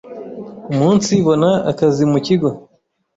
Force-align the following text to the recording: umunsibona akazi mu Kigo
umunsibona 0.71 1.49
akazi 1.71 2.03
mu 2.11 2.19
Kigo 2.25 2.49